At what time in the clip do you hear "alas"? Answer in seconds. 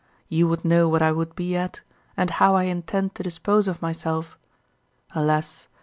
5.13-5.67